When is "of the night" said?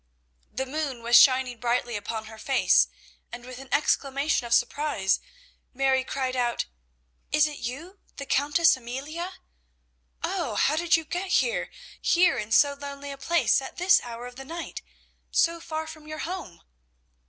14.25-14.81